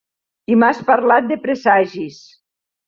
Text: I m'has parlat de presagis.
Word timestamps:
I 0.53 0.57
m'has 0.61 0.81
parlat 0.89 1.31
de 1.33 1.39
presagis. 1.47 2.21